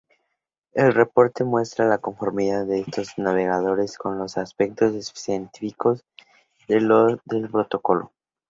[0.73, 6.03] El reporte muestra la conformidad de estos navegadores con los aspectos específicos
[6.67, 8.11] del protocolo.